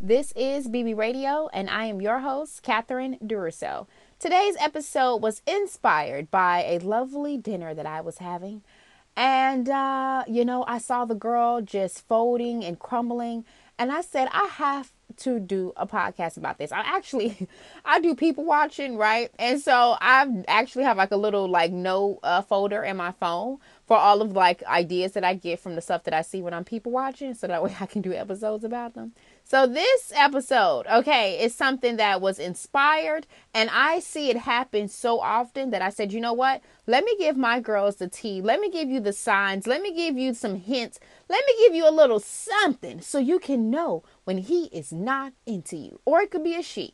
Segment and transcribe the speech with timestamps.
[0.00, 3.88] This is BB Radio, and I am your host, Catherine Duraso.
[4.20, 8.62] Today's episode was inspired by a lovely dinner that I was having.
[9.16, 13.44] And, uh, you know, I saw the girl just folding and crumbling.
[13.76, 16.70] And I said, I have to do a podcast about this.
[16.70, 17.48] I actually
[17.84, 19.30] I do people watching, right?
[19.36, 23.58] And so I actually have like a little like note uh, folder in my phone
[23.86, 26.54] for all of like ideas that I get from the stuff that I see when
[26.54, 29.12] I'm people watching so that way I can do episodes about them.
[29.50, 35.20] So this episode, okay, is something that was inspired and I see it happen so
[35.20, 36.60] often that I said, "You know what?
[36.86, 38.42] Let me give my girls the tea.
[38.42, 39.66] Let me give you the signs.
[39.66, 41.00] Let me give you some hints.
[41.30, 45.32] Let me give you a little something so you can know when he is not
[45.46, 46.92] into you." Or it could be a she.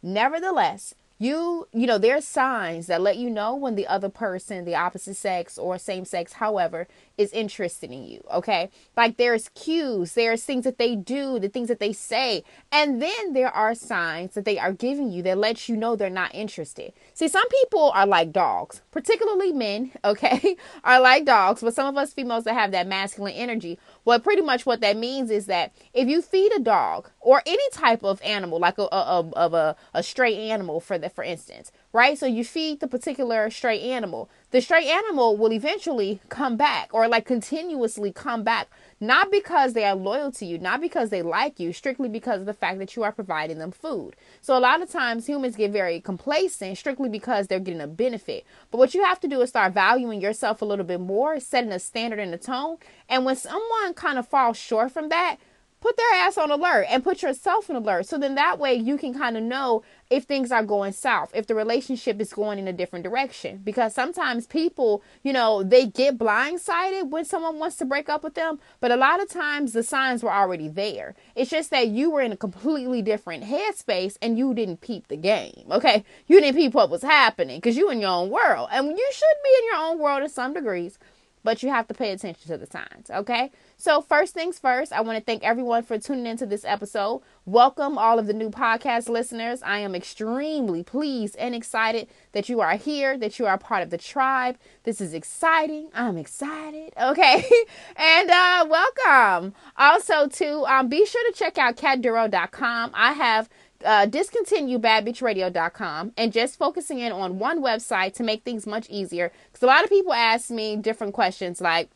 [0.00, 4.74] Nevertheless, you you know there's signs that let you know when the other person the
[4.74, 6.86] opposite sex or same sex however
[7.16, 8.70] is interested in you okay?
[8.96, 13.32] Like there's cues there's things that they do the things that they say and then
[13.32, 16.92] there are signs that they are giving you that lets you know they're not interested.
[17.14, 21.96] See some people are like dogs particularly men okay are like dogs but some of
[21.96, 23.78] us females that have that masculine energy
[24.08, 27.62] well pretty much what that means is that if you feed a dog or any
[27.72, 31.70] type of animal like a, a, of a, a stray animal for the for instance,
[31.92, 32.16] right?
[32.16, 34.30] So you feed the particular stray animal.
[34.50, 38.68] The stray animal will eventually come back or like continuously come back,
[39.00, 42.46] not because they are loyal to you, not because they like you, strictly because of
[42.46, 44.16] the fact that you are providing them food.
[44.40, 48.44] So a lot of times humans get very complacent strictly because they're getting a benefit.
[48.70, 51.72] But what you have to do is start valuing yourself a little bit more, setting
[51.72, 52.78] a standard and a tone.
[53.08, 55.36] And when someone kind of falls short from that,
[55.80, 58.06] put their ass on alert and put yourself on alert.
[58.06, 61.46] So then that way you can kind of know if things are going south, if
[61.46, 63.60] the relationship is going in a different direction.
[63.62, 68.34] Because sometimes people, you know, they get blindsided when someone wants to break up with
[68.34, 71.14] them, but a lot of times the signs were already there.
[71.34, 75.16] It's just that you were in a completely different headspace and you didn't peep the
[75.16, 75.66] game.
[75.70, 76.04] Okay?
[76.26, 78.68] You didn't peep what was happening because you in your own world.
[78.72, 80.98] And you should be in your own world to some degrees
[81.44, 83.50] but you have to pay attention to the signs, okay?
[83.80, 87.22] So, first things first, I want to thank everyone for tuning into this episode.
[87.44, 89.62] Welcome all of the new podcast listeners.
[89.62, 93.90] I am extremely pleased and excited that you are here, that you are part of
[93.90, 94.58] the tribe.
[94.82, 95.90] This is exciting.
[95.94, 97.48] I'm excited, okay?
[97.96, 99.54] and uh, welcome.
[99.76, 102.90] Also, to um, be sure to check out catduro.com.
[102.94, 103.48] I have
[103.84, 109.30] uh, discontinue badbitchradio.com and just focusing in on one website to make things much easier.
[109.52, 111.90] Because a lot of people ask me different questions like,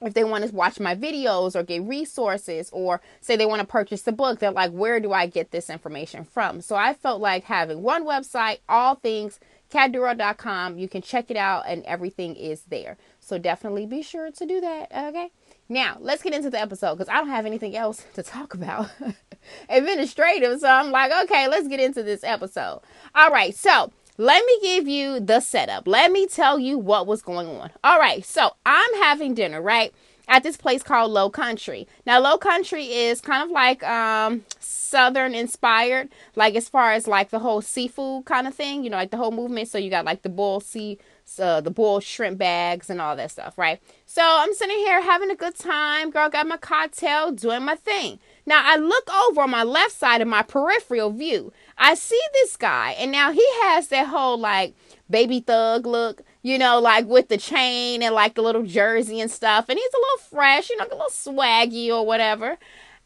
[0.00, 3.66] if they want to watch my videos or get resources or say they want to
[3.66, 6.60] purchase the book, they're like, where do I get this information from?
[6.60, 9.40] So I felt like having one website, all things,
[9.72, 12.96] catduro.com, you can check it out and everything is there.
[13.20, 14.92] So definitely be sure to do that.
[14.92, 15.30] Okay.
[15.68, 18.90] Now, let's get into the episode because I don't have anything else to talk about
[19.68, 20.60] administrative.
[20.60, 22.80] So I'm like, okay, let's get into this episode.
[23.14, 23.54] All right.
[23.54, 25.86] So let me give you the setup.
[25.86, 27.70] Let me tell you what was going on.
[27.82, 28.24] All right.
[28.24, 29.92] So I'm having dinner, right?
[30.26, 31.86] At this place called Low Country.
[32.06, 37.30] Now, Low Country is kind of like um southern inspired, like as far as like
[37.30, 39.68] the whole seafood kind of thing, you know, like the whole movement.
[39.68, 40.98] So you got like the boiled sea
[41.38, 43.80] uh, the boiled shrimp bags and all that stuff, right?
[44.06, 46.10] So I'm sitting here having a good time.
[46.10, 48.18] Girl, got my cocktail, doing my thing.
[48.46, 51.52] Now I look over on my left side of my peripheral view.
[51.78, 54.74] I see this guy, and now he has that whole like
[55.08, 59.30] baby thug look, you know, like with the chain and like the little jersey and
[59.30, 59.66] stuff.
[59.68, 62.58] And he's a little fresh, you know, a little swaggy or whatever.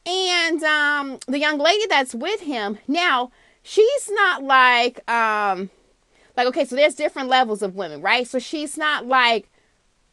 [0.06, 3.30] And um, the young lady that's with him now,
[3.62, 5.70] she's not like um
[6.36, 8.26] like, okay, so there's different levels of women, right?
[8.26, 9.50] So she's not like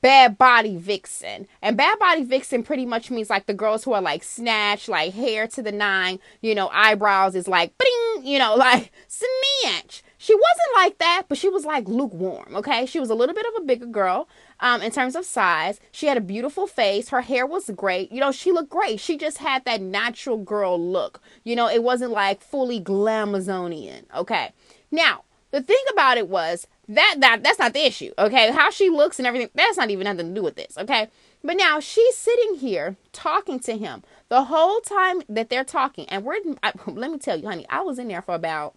[0.05, 1.47] bad body vixen.
[1.63, 5.15] And bad body vixen pretty much means like the girls who are like snatch, like
[5.15, 10.03] hair to the nine, you know, eyebrows is like, bing, you know, like snatch.
[10.19, 12.85] She wasn't like that, but she was like lukewarm, okay?
[12.85, 14.29] She was a little bit of a bigger girl
[14.59, 15.79] um, in terms of size.
[15.91, 17.09] She had a beautiful face.
[17.09, 18.11] Her hair was great.
[18.11, 18.99] You know, she looked great.
[18.99, 21.19] She just had that natural girl look.
[21.43, 24.51] You know, it wasn't like fully glamazonian, okay?
[24.91, 25.24] Now,
[25.55, 28.51] the thing about it was that that that's not the issue, okay?
[28.51, 31.07] How she looks and everything, that's not even nothing to do with this, okay?
[31.45, 36.25] But now she's sitting here talking to him the whole time that they're talking, and
[36.25, 38.75] we're I, let me tell you, honey, I was in there for about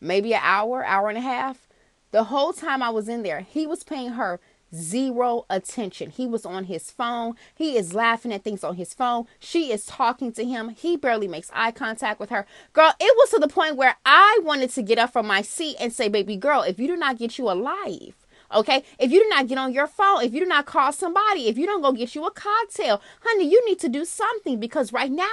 [0.00, 1.68] maybe an hour, hour and a half.
[2.10, 4.40] The whole time I was in there, he was paying her
[4.74, 6.10] zero attention.
[6.10, 7.34] He was on his phone.
[7.54, 9.26] He is laughing at things on his phone.
[9.38, 10.70] She is talking to him.
[10.70, 12.46] He barely makes eye contact with her.
[12.72, 15.76] Girl, it was to the point where I wanted to get up from my seat
[15.80, 18.14] and say, baby girl, if you do not get you alive,
[18.54, 18.82] okay?
[18.98, 21.58] If you do not get on your phone, if you do not call somebody, if
[21.58, 25.10] you don't go get you a cocktail, honey, you need to do something because right
[25.10, 25.26] now,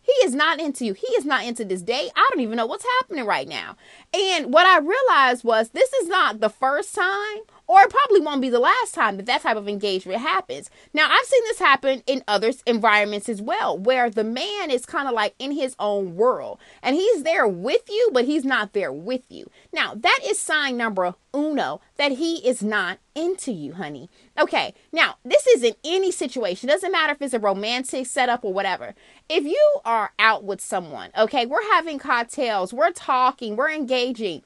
[0.00, 0.92] he is not into you.
[0.92, 2.10] He is not into this day.
[2.14, 3.76] I don't even know what's happening right now.
[4.14, 8.40] And what I realized was this is not the first time or it probably won't
[8.40, 10.70] be the last time that that type of engagement happens.
[10.92, 15.08] Now, I've seen this happen in other environments as well, where the man is kind
[15.08, 18.92] of like in his own world and he's there with you, but he's not there
[18.92, 19.50] with you.
[19.72, 24.08] Now, that is sign number uno that he is not into you, honey.
[24.38, 28.52] Okay, now this is in any situation, doesn't matter if it's a romantic setup or
[28.52, 28.94] whatever.
[29.28, 34.42] If you are out with someone, okay, we're having cocktails, we're talking, we're engaging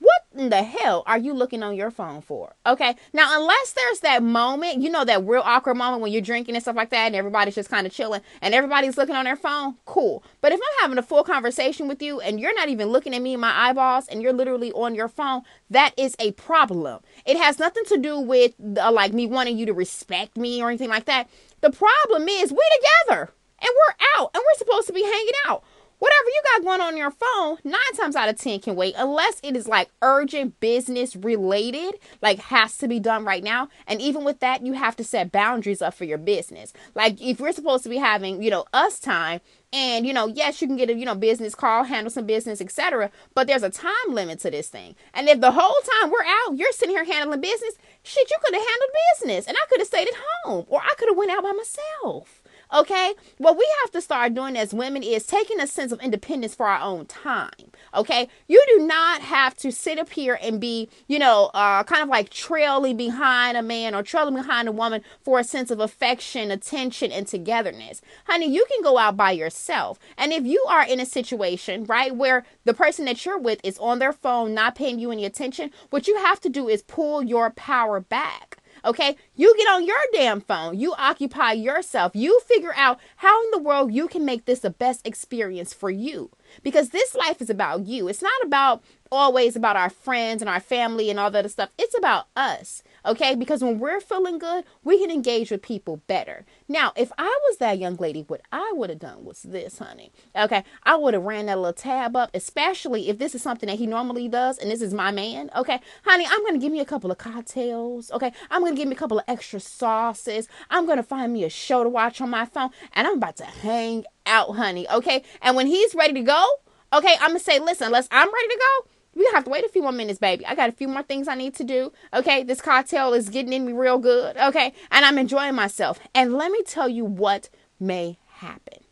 [0.00, 2.54] what in the hell are you looking on your phone for?
[2.64, 2.96] Okay.
[3.12, 6.62] Now, unless there's that moment, you know, that real awkward moment when you're drinking and
[6.62, 9.76] stuff like that, and everybody's just kind of chilling and everybody's looking on their phone,
[9.84, 10.24] cool.
[10.40, 13.20] But if I'm having a full conversation with you and you're not even looking at
[13.20, 17.00] me in my eyeballs and you're literally on your phone, that is a problem.
[17.26, 20.68] It has nothing to do with uh, like me wanting you to respect me or
[20.68, 21.28] anything like that.
[21.60, 25.62] The problem is we're together and we're out and we're supposed to be hanging out
[26.00, 29.38] whatever you got going on your phone, nine times out of 10 can wait, unless
[29.44, 33.68] it is like urgent business related, like has to be done right now.
[33.86, 36.72] And even with that, you have to set boundaries up for your business.
[36.94, 39.40] Like if we're supposed to be having, you know, us time,
[39.72, 42.60] and you know, yes, you can get a you know business call, handle some business,
[42.60, 43.10] etc.
[43.34, 44.96] But there's a time limit to this thing.
[45.14, 48.54] And if the whole time we're out, you're sitting here handling business, shit, you could
[48.54, 50.14] have handled business, and I could have stayed at
[50.44, 52.39] home, or I could have went out by myself.
[52.72, 53.14] Okay.
[53.38, 56.66] What we have to start doing as women is taking a sense of independence for
[56.66, 57.72] our own time.
[57.94, 58.28] Okay.
[58.46, 62.08] You do not have to sit up here and be, you know, uh, kind of
[62.08, 66.50] like trailing behind a man or trailing behind a woman for a sense of affection,
[66.50, 68.02] attention, and togetherness.
[68.26, 69.98] Honey, you can go out by yourself.
[70.16, 73.78] And if you are in a situation, right, where the person that you're with is
[73.78, 77.22] on their phone, not paying you any attention, what you have to do is pull
[77.22, 78.49] your power back.
[78.84, 83.50] Okay, you get on your damn phone, you occupy yourself, you figure out how in
[83.50, 86.30] the world you can make this the best experience for you.
[86.62, 88.08] Because this life is about you.
[88.08, 88.82] It's not about
[89.12, 91.70] always about our friends and our family and all that other stuff.
[91.78, 92.82] It's about us.
[93.04, 96.44] Okay, because when we're feeling good, we can engage with people better.
[96.68, 100.12] Now, if I was that young lady, what I would have done was this, honey.
[100.36, 103.78] Okay, I would have ran that little tab up, especially if this is something that
[103.78, 105.50] he normally does and this is my man.
[105.56, 108.10] Okay, honey, I'm gonna give me a couple of cocktails.
[108.10, 110.48] Okay, I'm gonna give me a couple of extra sauces.
[110.68, 113.44] I'm gonna find me a show to watch on my phone, and I'm about to
[113.44, 114.88] hang out, honey.
[114.90, 116.46] Okay, and when he's ready to go,
[116.92, 119.68] okay, I'm gonna say, listen, unless I'm ready to go we have to wait a
[119.68, 120.46] few more minutes, baby.
[120.46, 121.92] I got a few more things I need to do.
[122.14, 124.36] Okay, this cocktail is getting in me real good.
[124.36, 125.98] Okay, and I'm enjoying myself.
[126.14, 127.48] And let me tell you what
[127.78, 128.84] may happen.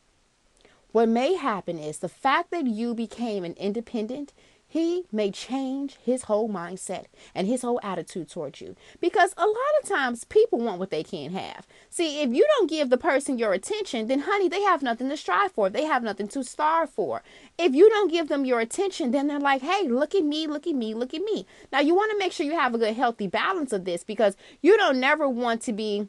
[0.91, 4.33] What may happen is the fact that you became an independent
[4.69, 8.77] he may change his whole mindset and his whole attitude towards you.
[9.01, 11.67] Because a lot of times people want what they can't have.
[11.89, 15.17] See, if you don't give the person your attention, then honey, they have nothing to
[15.17, 15.71] strive for.
[15.71, 17.23] They have nothing to starve for.
[17.59, 20.67] If you don't give them your attention, then they're like, hey, look at me, look
[20.67, 21.47] at me, look at me.
[21.73, 24.37] Now, you want to make sure you have a good, healthy balance of this because
[24.61, 26.09] you don't never want to be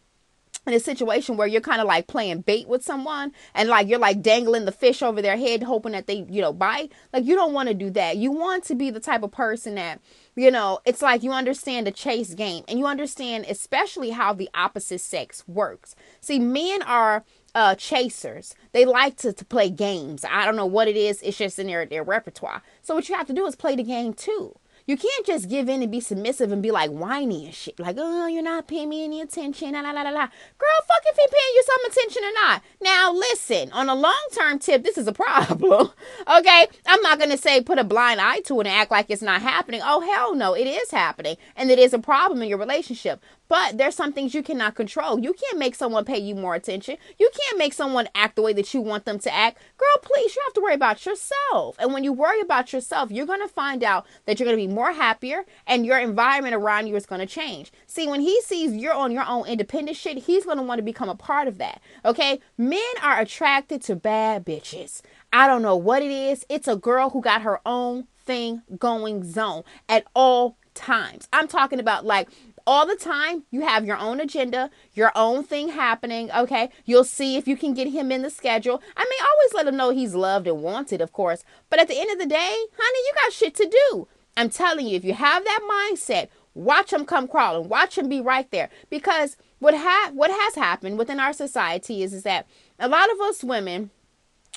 [0.67, 3.99] in a situation where you're kind of like playing bait with someone and like you're
[3.99, 7.35] like dangling the fish over their head hoping that they you know bite like you
[7.35, 8.17] don't want to do that.
[8.17, 9.99] You want to be the type of person that
[10.35, 14.49] you know it's like you understand the chase game and you understand especially how the
[14.53, 15.95] opposite sex works.
[16.21, 17.23] See men are
[17.55, 18.53] uh chasers.
[18.71, 20.23] They like to, to play games.
[20.29, 21.21] I don't know what it is.
[21.21, 22.61] It's just in their, their repertoire.
[22.81, 24.58] So what you have to do is play the game too
[24.89, 27.79] you can't just give in and be submissive and be like whiny and shit.
[27.79, 29.73] Like, oh, you're not paying me any attention.
[29.73, 30.25] La, la, la, la.
[30.57, 32.63] Girl, fuck if he paying you some attention or not.
[32.81, 35.91] Now, listen, on a long term tip, this is a problem.
[36.27, 36.67] okay?
[36.87, 39.21] I'm not going to say put a blind eye to it and act like it's
[39.21, 39.81] not happening.
[39.83, 41.37] Oh, hell no, it is happening.
[41.55, 43.21] And it is a problem in your relationship.
[43.49, 45.19] But there's some things you cannot control.
[45.19, 46.97] You can't make someone pay you more attention.
[47.17, 49.57] You can't make someone act the way that you want them to act.
[49.77, 51.75] Girl, please, you have to worry about yourself.
[51.79, 54.67] And when you worry about yourself, you're going to find out that you're going to
[54.67, 57.71] be more happier and your environment around you is going to change.
[57.87, 60.83] See, when he sees you're on your own independent shit, he's going to want to
[60.83, 61.81] become a part of that.
[62.05, 62.39] Okay?
[62.57, 65.01] Men are attracted to bad bitches.
[65.33, 66.45] I don't know what it is.
[66.49, 71.27] It's a girl who got her own thing going zone at all times.
[71.33, 72.29] I'm talking about like
[72.69, 73.45] all the time.
[73.49, 76.29] You have your own agenda, your own thing happening.
[76.31, 76.69] Okay.
[76.85, 78.79] You'll see if you can get him in the schedule.
[78.95, 81.43] I mean, always let him know he's loved and wanted, of course.
[81.71, 82.35] But at the end of the day,
[82.77, 84.07] honey, you got shit to do.
[84.37, 88.21] I'm telling you, if you have that mindset, watch him come crawling, watch him be
[88.21, 88.69] right there.
[88.91, 92.45] Because what ha- what has happened within our society is, is that
[92.77, 93.89] a lot of us women,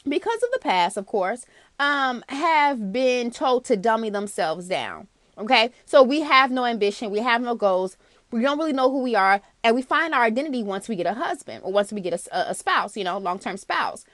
[0.06, 1.46] because of the past, of course,
[1.80, 5.08] um, have been told to dummy themselves down.
[5.38, 7.96] Okay, so we have no ambition, we have no goals,
[8.30, 11.06] we don't really know who we are, and we find our identity once we get
[11.06, 14.04] a husband or once we get a, a spouse, you know, long term spouse.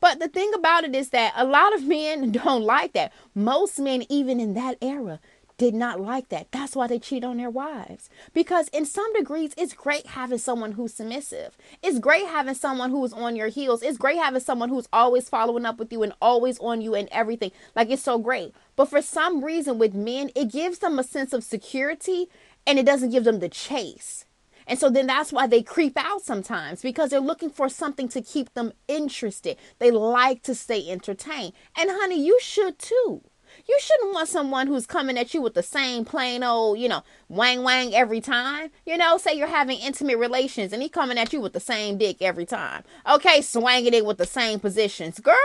[0.00, 3.12] But the thing about it is that a lot of men don't like that.
[3.34, 5.20] Most men, even in that era,
[5.58, 6.50] did not like that.
[6.52, 8.08] That's why they cheat on their wives.
[8.32, 11.56] Because in some degrees, it's great having someone who's submissive.
[11.82, 13.82] It's great having someone who's on your heels.
[13.82, 17.08] It's great having someone who's always following up with you and always on you and
[17.10, 17.50] everything.
[17.74, 18.54] Like it's so great.
[18.76, 22.28] But for some reason with men, it gives them a sense of security
[22.64, 24.24] and it doesn't give them the chase.
[24.68, 28.22] And so then that's why they creep out sometimes because they're looking for something to
[28.22, 29.56] keep them interested.
[29.80, 31.54] They like to stay entertained.
[31.76, 33.22] And honey, you should too.
[33.68, 37.02] You shouldn't want someone who's coming at you with the same plain old, you know,
[37.28, 38.70] wang wang every time.
[38.86, 41.98] You know, say you're having intimate relations and he coming at you with the same
[41.98, 42.82] dick every time.
[43.08, 45.20] Okay, swanging it with the same positions.
[45.20, 45.36] Girl,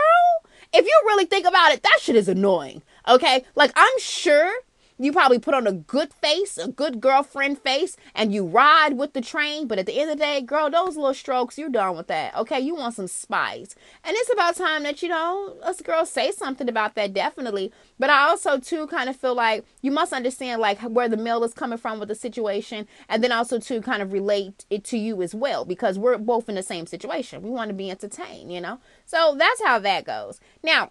[0.72, 2.82] if you really think about it, that shit is annoying.
[3.06, 3.44] Okay?
[3.54, 4.50] Like I'm sure
[4.98, 9.12] you probably put on a good face, a good girlfriend face, and you ride with
[9.12, 9.66] the train.
[9.66, 12.36] But at the end of the day, girl, those little strokes, you're done with that.
[12.36, 13.74] Okay, you want some spice.
[14.04, 17.72] And it's about time that, you know, us girls say something about that, definitely.
[17.98, 21.42] But I also, too, kind of feel like you must understand, like, where the male
[21.42, 22.86] is coming from with the situation.
[23.08, 26.48] And then also, to kind of relate it to you as well, because we're both
[26.48, 27.42] in the same situation.
[27.42, 28.78] We want to be entertained, you know?
[29.06, 30.40] So that's how that goes.
[30.62, 30.90] Now,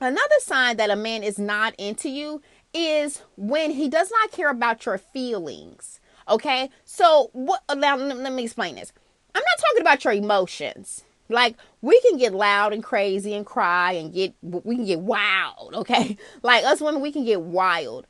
[0.00, 2.40] another sign that a man is not into you
[2.74, 6.00] is when he does not care about your feelings.
[6.28, 6.70] Okay?
[6.84, 8.92] So, what uh, now let me explain this.
[9.34, 11.04] I'm not talking about your emotions.
[11.28, 15.74] Like we can get loud and crazy and cry and get we can get wild,
[15.74, 16.16] okay?
[16.42, 18.06] Like us women we can get wild.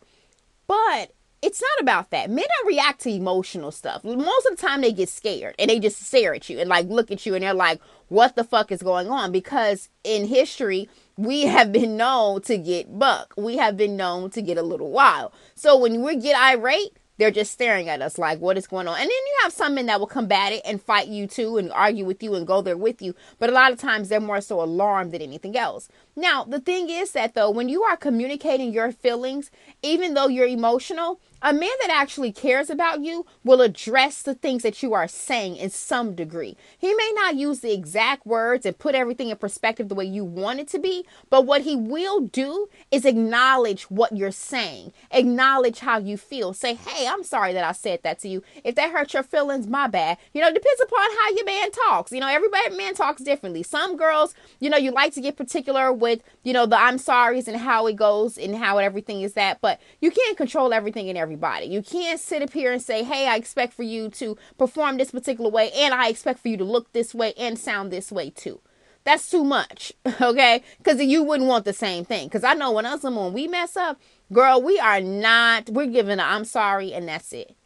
[0.66, 2.30] But it's not about that.
[2.30, 4.04] Men don't react to emotional stuff.
[4.04, 6.86] Most of the time they get scared and they just stare at you and like
[6.86, 9.32] look at you and they're like, what the fuck is going on?
[9.32, 13.34] Because in history, we have been known to get buck.
[13.36, 15.32] We have been known to get a little wild.
[15.56, 18.94] So when we get irate, they're just staring at us like, what is going on?
[18.94, 21.72] And then you have some men that will combat it and fight you too and
[21.72, 23.16] argue with you and go there with you.
[23.40, 25.88] But a lot of times they're more so alarmed than anything else.
[26.18, 30.48] Now, the thing is that though, when you are communicating your feelings, even though you're
[30.48, 35.06] emotional, a man that actually cares about you will address the things that you are
[35.06, 36.56] saying in some degree.
[36.76, 40.24] He may not use the exact words and put everything in perspective the way you
[40.24, 45.78] want it to be, but what he will do is acknowledge what you're saying, acknowledge
[45.78, 46.52] how you feel.
[46.52, 48.42] Say, hey, I'm sorry that I said that to you.
[48.64, 50.18] If that hurt your feelings, my bad.
[50.34, 52.10] You know, depends upon how your man talks.
[52.10, 53.62] You know, everybody man talks differently.
[53.62, 56.07] Some girls, you know, you like to get particular with,
[56.42, 59.80] you know, the I'm sorry's and how it goes and how everything is that, but
[60.00, 61.66] you can't control everything and everybody.
[61.66, 65.10] You can't sit up here and say, hey, I expect for you to perform this
[65.10, 68.30] particular way, and I expect for you to look this way and sound this way
[68.30, 68.60] too.
[69.04, 70.62] That's too much, okay?
[70.78, 72.28] Because you wouldn't want the same thing.
[72.28, 74.00] Because I know when us and when we mess up,
[74.32, 77.56] girl, we are not, we're giving a I'm sorry, and that's it.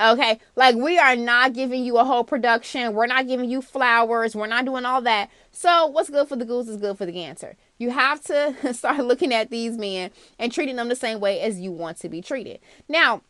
[0.00, 2.94] Okay, like we are not giving you a whole production.
[2.94, 4.34] We're not giving you flowers.
[4.34, 5.30] We're not doing all that.
[5.52, 7.56] So, what's good for the goose is good for the gander.
[7.78, 11.60] You have to start looking at these men and treating them the same way as
[11.60, 12.60] you want to be treated.
[12.88, 13.22] Now,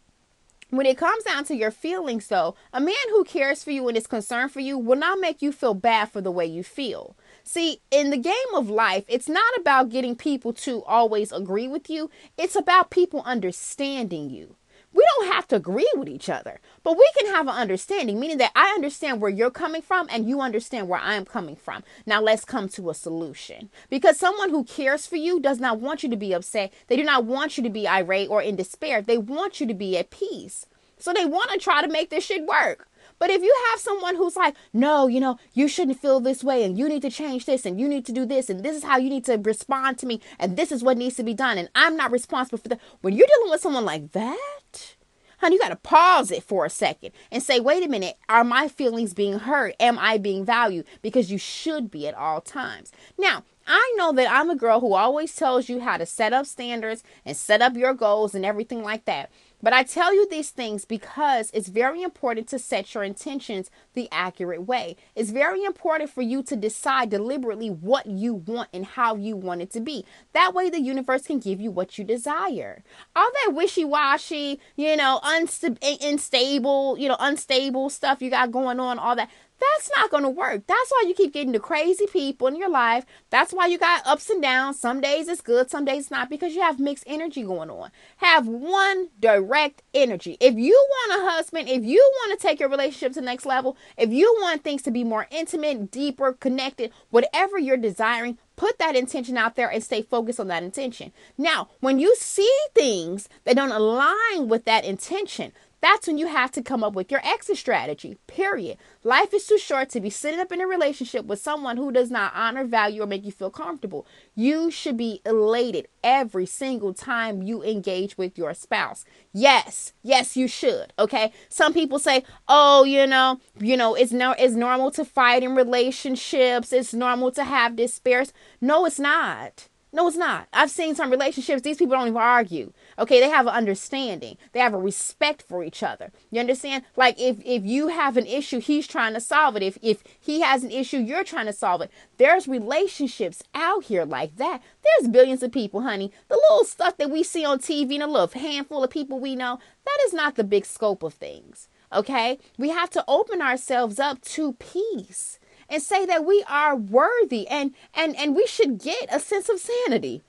[0.71, 3.97] when it comes down to your feelings, though, a man who cares for you and
[3.97, 7.17] is concerned for you will not make you feel bad for the way you feel.
[7.45, 11.89] See, in the game of life, it's not about getting people to always agree with
[11.89, 14.57] you, it's about people understanding you
[14.95, 18.39] we don't have to agree with each other, but we can have an understanding, meaning
[18.39, 21.83] that I understand where you're coming from and you understand where I'm coming from.
[22.07, 23.71] Now let's come to a solution.
[23.91, 26.73] Because someone who cares for you does not want you to be upset.
[26.87, 29.03] They do not want you to be irate or in despair.
[29.03, 30.67] They want you to be at peace.
[30.99, 32.89] So they want to try to make this shit work.
[33.19, 36.65] But if you have someone who's like, no, you know, you shouldn't feel this way
[36.65, 38.85] and you need to change this and you need to do this and this is
[38.85, 41.59] how you need to respond to me and this is what needs to be done
[41.59, 42.81] and I'm not responsible for that.
[43.01, 44.97] When you're dealing with someone like that,
[45.39, 48.45] honey, you got to pause it for a second and say, wait a minute, are
[48.45, 49.75] my feelings being hurt?
[49.79, 50.87] Am I being valued?
[51.03, 52.93] Because you should be at all times.
[53.19, 56.47] Now, I know that I'm a girl who always tells you how to set up
[56.47, 59.31] standards and set up your goals and everything like that.
[59.65, 64.11] But I tell you these things because it's very important to set your intentions the
[64.13, 64.95] accurate way.
[65.17, 69.63] It's very important for you to decide deliberately what you want and how you want
[69.63, 70.05] it to be.
[70.35, 72.85] That way, the universe can give you what you desire.
[73.17, 78.99] All that wishy washy, you know, unstable, you know, unstable stuff you got going on,
[78.99, 79.31] all that
[79.61, 80.67] that's not going to work.
[80.67, 83.05] That's why you keep getting the crazy people in your life.
[83.31, 84.79] That's why you got ups and downs.
[84.79, 87.91] Some days it's good, some days it's not because you have mixed energy going on.
[88.19, 90.37] Have one direct energy.
[90.41, 93.47] If you want a husband, if you want to take your relationship to the next
[93.47, 98.79] level, if you want things to be more intimate, deeper, connected, whatever you're desiring, put
[98.79, 101.13] that intention out there and stay focused on that intention.
[101.37, 105.53] Now, when you see things that don't align with that intention,
[105.85, 108.17] that's when you have to come up with your exit strategy.
[108.27, 108.79] Period.
[109.03, 112.11] Life is too short to be sitting up in a relationship with someone who does
[112.11, 114.07] not honor, value, or make you feel comfortable.
[114.35, 119.05] You should be elated every single time you engage with your spouse.
[119.33, 120.93] Yes, yes, you should.
[120.99, 121.33] Okay.
[121.51, 125.55] Some people say, "Oh, you know, you know, it's no, it's normal to fight in
[125.55, 126.73] relationships.
[126.73, 128.25] It's normal to have despair."
[128.61, 129.69] No, it's not.
[129.95, 130.49] No, it's not.
[130.53, 132.73] I've seen some relationships, these people don't even argue.
[132.99, 134.37] Okay, they have an understanding.
[134.51, 136.11] They have a respect for each other.
[136.33, 136.83] You understand?
[136.97, 139.63] Like if if you have an issue, he's trying to solve it.
[139.63, 141.93] If if he has an issue, you're trying to solve it.
[142.19, 144.63] There's relationships out here like that.
[144.83, 146.11] There's billions of people, honey.
[146.29, 149.37] The little stuff that we see on TV and a little handful of people we
[149.37, 151.69] know, that is not the big scope of things.
[151.93, 152.39] Okay?
[152.59, 155.39] We have to open ourselves up to peace
[155.75, 159.59] and say that we are worthy and and and we should get a sense of
[159.59, 160.23] sanity.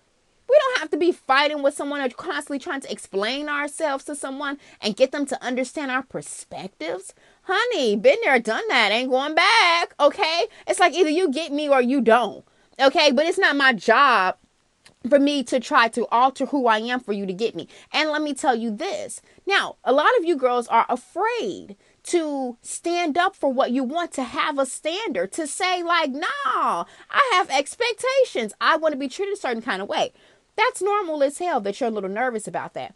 [0.50, 4.16] We don't have to be fighting with someone or constantly trying to explain ourselves to
[4.16, 7.14] someone and get them to understand our perspectives.
[7.44, 9.96] Honey, been there, done that, ain't going back.
[10.00, 10.46] Okay?
[10.68, 12.46] It's like either you get me or you don't.
[12.80, 13.12] Okay?
[13.12, 14.38] But it's not my job
[15.10, 17.68] for me to try to alter who I am for you to get me.
[17.92, 19.22] And let me tell you this.
[19.48, 21.76] Now, a lot of you girls are afraid
[22.06, 26.26] to stand up for what you want, to have a standard, to say, like, no,
[26.44, 28.54] I have expectations.
[28.62, 30.14] I want to be treated a certain kind of way.
[30.56, 32.96] That's normal as hell that you're a little nervous about that.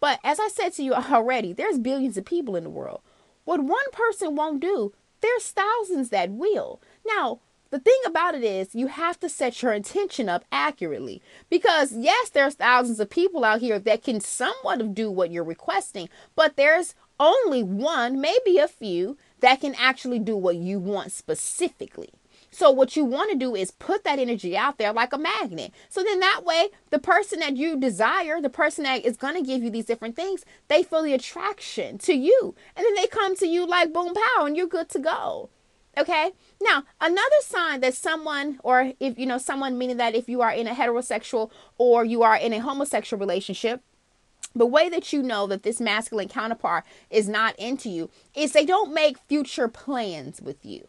[0.00, 3.00] But as I said to you already, there's billions of people in the world.
[3.44, 6.80] What one person won't do, there's thousands that will.
[7.06, 11.92] Now, the thing about it is you have to set your intention up accurately because
[11.92, 16.56] yes there's thousands of people out here that can somewhat do what you're requesting but
[16.56, 22.10] there's only one, maybe a few, that can actually do what you want specifically.
[22.50, 25.72] So what you want to do is put that energy out there like a magnet.
[25.88, 29.42] So then that way, the person that you desire, the person that is going to
[29.42, 32.54] give you these different things, they feel the attraction to you.
[32.74, 35.50] And then they come to you like boom pow and you're good to go.
[35.96, 36.32] Okay?
[36.60, 40.52] Now, another sign that someone or if you know someone meaning that if you are
[40.52, 43.82] in a heterosexual or you are in a homosexual relationship,
[44.58, 48.66] the way that you know that this masculine counterpart is not into you is they
[48.66, 50.86] don't make future plans with you.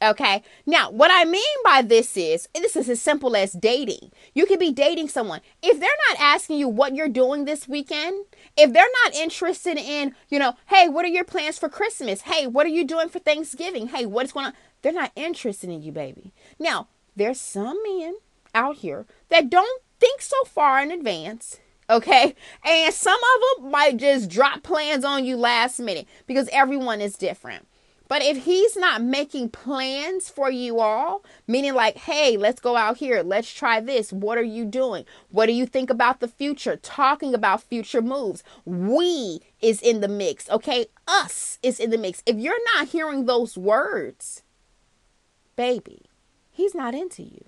[0.00, 0.44] Okay.
[0.64, 4.12] Now, what I mean by this is this is as simple as dating.
[4.32, 5.40] You could be dating someone.
[5.60, 8.24] If they're not asking you what you're doing this weekend,
[8.56, 12.22] if they're not interested in, you know, hey, what are your plans for Christmas?
[12.22, 13.88] Hey, what are you doing for Thanksgiving?
[13.88, 14.52] Hey, what's going on?
[14.82, 16.32] They're not interested in you, baby.
[16.60, 18.18] Now, there's some men
[18.54, 21.58] out here that don't think so far in advance
[21.90, 22.34] Okay.
[22.64, 27.16] And some of them might just drop plans on you last minute because everyone is
[27.16, 27.66] different.
[28.08, 32.96] But if he's not making plans for you all, meaning like, hey, let's go out
[32.96, 34.12] here, let's try this.
[34.12, 35.04] What are you doing?
[35.28, 36.76] What do you think about the future?
[36.76, 38.42] Talking about future moves.
[38.64, 40.86] We is in the mix, okay?
[41.06, 42.22] Us is in the mix.
[42.24, 44.42] If you're not hearing those words,
[45.54, 46.06] baby,
[46.50, 47.47] he's not into you.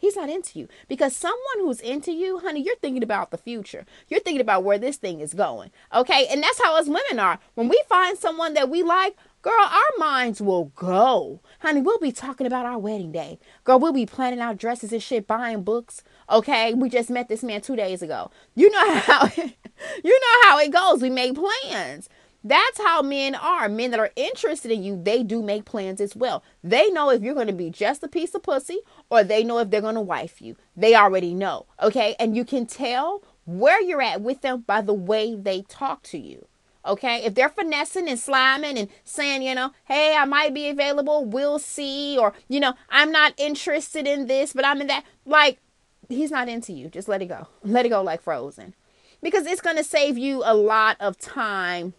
[0.00, 3.84] He's not into you because someone who's into you, honey, you're thinking about the future.
[4.08, 5.70] You're thinking about where this thing is going.
[5.94, 6.26] Okay.
[6.30, 7.38] And that's how us women are.
[7.54, 11.40] When we find someone that we like, girl, our minds will go.
[11.58, 13.38] Honey, we'll be talking about our wedding day.
[13.64, 16.02] Girl, we'll be planning our dresses and shit, buying books.
[16.30, 16.72] Okay.
[16.72, 18.30] We just met this man two days ago.
[18.54, 21.02] You know how, you know how it goes.
[21.02, 22.08] We make plans.
[22.42, 23.68] That's how men are.
[23.68, 26.42] Men that are interested in you, they do make plans as well.
[26.64, 29.58] They know if you're going to be just a piece of pussy or they know
[29.58, 30.56] if they're going to wife you.
[30.76, 31.66] They already know.
[31.82, 32.16] Okay.
[32.18, 36.18] And you can tell where you're at with them by the way they talk to
[36.18, 36.46] you.
[36.86, 37.22] Okay.
[37.24, 41.58] If they're finessing and sliming and saying, you know, hey, I might be available, we'll
[41.58, 45.58] see, or, you know, I'm not interested in this, but I'm in that, like,
[46.08, 46.88] he's not into you.
[46.88, 47.48] Just let it go.
[47.62, 48.74] Let it go like frozen.
[49.22, 51.92] Because it's going to save you a lot of time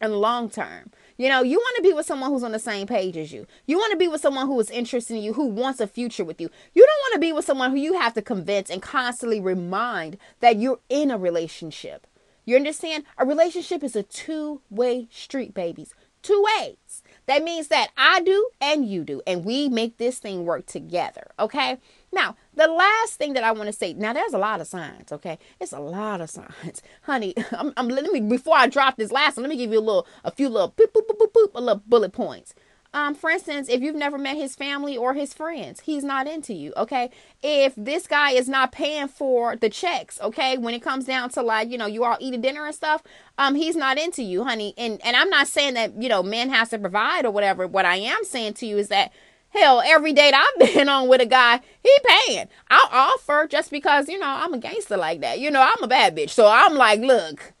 [0.00, 0.90] and long term.
[1.16, 3.46] You know, you want to be with someone who's on the same page as you.
[3.66, 6.24] You want to be with someone who is interested in you, who wants a future
[6.24, 6.50] with you.
[6.74, 10.18] You don't want to be with someone who you have to convince and constantly remind
[10.40, 12.06] that you're in a relationship.
[12.44, 13.04] You understand?
[13.18, 15.94] A relationship is a two way street, babies.
[16.22, 17.02] Two ways.
[17.26, 21.30] That means that I do and you do, and we make this thing work together.
[21.38, 21.78] Okay.
[22.12, 25.12] Now, the last thing that I want to say, now there's a lot of signs,
[25.12, 25.38] okay?
[25.60, 26.82] It's a lot of signs.
[27.02, 29.78] Honey, I'm, I'm let me before I drop this last one, let me give you
[29.78, 32.54] a little a few little boop boop boop boop, boop a little bullet points.
[32.96, 36.54] Um, for instance, if you've never met his family or his friends, he's not into
[36.54, 37.10] you, okay?
[37.42, 41.42] If this guy is not paying for the checks, okay, when it comes down to
[41.42, 43.02] like, you know, you all eating dinner and stuff,
[43.36, 44.72] um, he's not into you, honey.
[44.78, 47.66] And and I'm not saying that, you know, man has to provide or whatever.
[47.66, 49.12] What I am saying to you is that
[49.56, 52.48] Hell, every date I've been on with a guy, he paying.
[52.70, 55.40] I'll offer just because, you know, I'm a gangster like that.
[55.40, 56.30] You know, I'm a bad bitch.
[56.30, 57.54] So I'm like, look,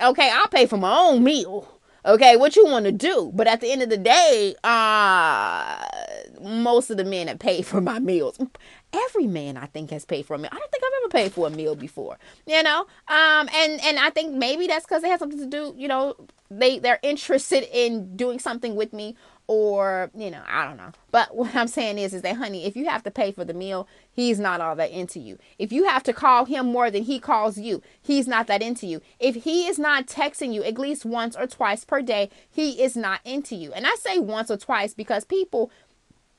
[0.00, 1.68] Okay, I'll pay for my own meal.
[2.04, 3.32] Okay, what you want to do?
[3.34, 5.84] But at the end of the day, uh
[6.40, 8.38] most of the men have paid for my meals.
[8.92, 10.50] Every man I think has paid for a meal.
[10.52, 12.18] I don't think I've ever paid for a meal before.
[12.46, 12.80] You know?
[13.08, 16.14] Um and and I think maybe that's cuz they has something to do, you know,
[16.50, 19.16] they they're interested in doing something with me
[19.48, 20.92] or you know i don't know.
[21.10, 23.54] But what i'm saying is is that honey if you have to pay for the
[23.54, 25.38] meal he's not all that into you.
[25.58, 28.86] If you have to call him more than he calls you he's not that into
[28.86, 29.00] you.
[29.20, 32.96] If he is not texting you at least once or twice per day he is
[32.96, 33.72] not into you.
[33.72, 35.70] And i say once or twice because people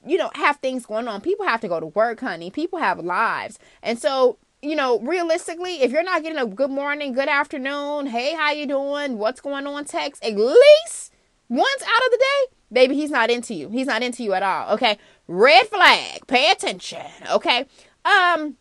[0.06, 1.22] you know have things going on.
[1.22, 2.50] People have to go to work honey.
[2.50, 3.60] People have lives.
[3.82, 8.34] And so you know realistically if you're not getting a good morning good afternoon hey
[8.34, 9.18] how you doing?
[9.18, 9.86] What's going on?
[9.86, 11.14] Text at least
[11.50, 13.70] once out of the day Baby, he's not into you.
[13.70, 14.74] He's not into you at all.
[14.74, 14.98] Okay.
[15.28, 16.28] Red flag.
[16.28, 17.06] Pay attention.
[17.32, 17.66] Okay.
[18.04, 18.58] Um,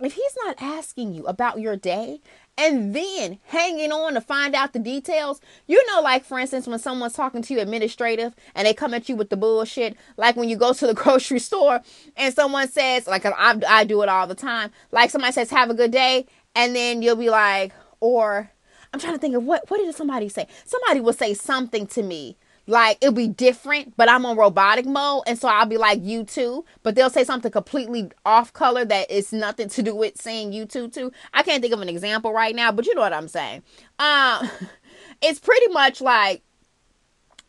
[0.00, 2.20] if he's not asking you about your day
[2.56, 6.78] and then hanging on to find out the details, you know, like for instance, when
[6.78, 10.48] someone's talking to you administrative and they come at you with the bullshit, like when
[10.48, 11.80] you go to the grocery store
[12.16, 15.70] and someone says, like I, I do it all the time, like somebody says, have
[15.70, 18.50] a good day, and then you'll be like, or
[18.92, 20.46] I'm trying to think of what what did somebody say?
[20.64, 25.24] Somebody will say something to me like it'll be different, but I'm on robotic mode,
[25.26, 26.64] and so I'll be like you too.
[26.82, 30.64] But they'll say something completely off color that is nothing to do with saying you
[30.64, 31.12] too too.
[31.32, 33.62] I can't think of an example right now, but you know what I'm saying.
[33.98, 34.50] Um,
[35.22, 36.42] it's pretty much like,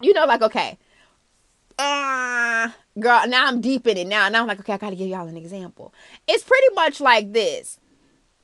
[0.01, 0.78] you know, like okay,
[1.80, 3.28] uh, girl.
[3.28, 4.28] Now I'm deep in it now.
[4.30, 5.93] Now I'm like, okay, I gotta give y'all an example.
[6.28, 7.80] It's pretty much like this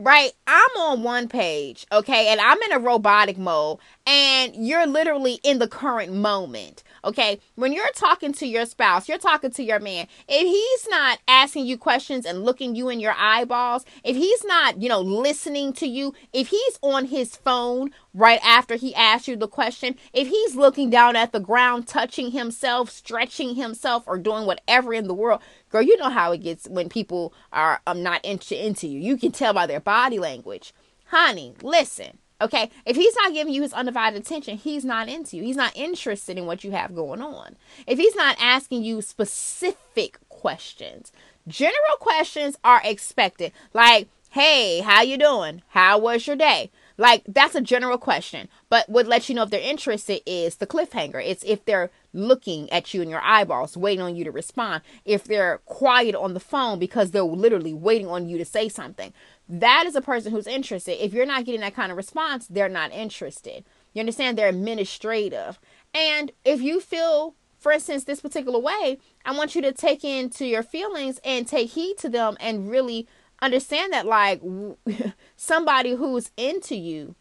[0.01, 0.31] right?
[0.47, 5.59] I'm on one page, okay, and I'm in a robotic mode, and you're literally in
[5.59, 7.39] the current moment, okay?
[7.53, 11.67] When you're talking to your spouse, you're talking to your man, if he's not asking
[11.67, 15.87] you questions and looking you in your eyeballs, if he's not, you know, listening to
[15.87, 20.55] you, if he's on his phone right after he asks you the question, if he's
[20.55, 25.41] looking down at the ground, touching himself, stretching himself, or doing whatever in the world,
[25.71, 28.99] girl, you know how it gets when people are um, not into, into you.
[28.99, 30.73] You can tell by their body language.
[31.05, 32.17] Honey, listen.
[32.41, 35.43] Okay, if he's not giving you his undivided attention, he's not into you.
[35.43, 37.55] He's not interested in what you have going on.
[37.85, 41.11] If he's not asking you specific questions,
[41.47, 43.51] general questions are expected.
[43.73, 45.61] Like, "Hey, how you doing?
[45.69, 48.47] How was your day?" Like that's a general question.
[48.69, 51.19] But what lets you know if they're interested is the cliffhanger.
[51.25, 54.83] It's if they're looking at you in your eyeballs, waiting on you to respond.
[55.03, 59.13] If they're quiet on the phone because they're literally waiting on you to say something.
[59.49, 61.03] That is a person who's interested.
[61.03, 63.65] If you're not getting that kind of response, they're not interested.
[63.93, 64.37] You understand?
[64.37, 65.59] They're administrative.
[65.95, 70.45] And if you feel, for instance, this particular way, I want you to take into
[70.45, 73.07] your feelings and take heed to them and really
[73.41, 74.41] understand that like
[75.35, 77.15] somebody who's into you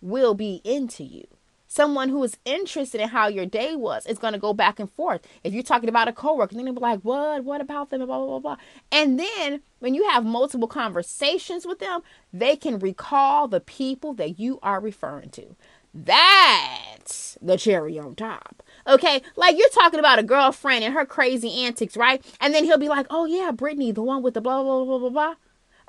[0.00, 1.26] will be into you.
[1.66, 4.88] Someone who is interested in how your day was is going to go back and
[4.92, 5.22] forth.
[5.42, 7.44] If you're talking about a coworker then they'll be like what?
[7.44, 8.06] What about them?
[8.06, 8.56] Blah blah blah blah.
[8.92, 14.38] And then when you have multiple conversations with them they can recall the people that
[14.38, 15.56] you are referring to.
[15.94, 18.62] That's the cherry on top.
[18.86, 22.24] Okay, like you're talking about a girlfriend and her crazy antics, right?
[22.40, 24.98] And then he'll be like, "Oh yeah, Brittany, the one with the blah blah blah
[24.98, 25.34] blah blah."